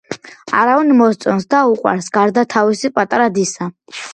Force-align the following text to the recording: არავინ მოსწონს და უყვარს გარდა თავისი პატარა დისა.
არავინ 0.61 0.93
მოსწონს 1.01 1.45
და 1.55 1.61
უყვარს 1.73 2.09
გარდა 2.17 2.47
თავისი 2.57 2.95
პატარა 2.99 3.33
დისა. 3.39 3.71